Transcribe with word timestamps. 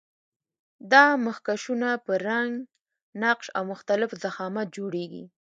دا 0.91 1.05
مخکشونه 1.25 1.89
په 2.05 2.11
رنګ، 2.27 2.53
نقش 3.23 3.45
او 3.57 3.63
مختلف 3.71 4.09
ضخامت 4.23 4.67
جوړیږي. 4.77 5.23